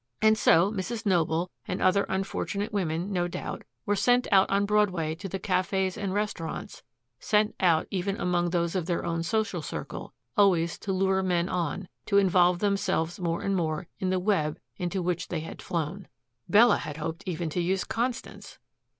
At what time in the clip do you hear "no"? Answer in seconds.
3.13-3.27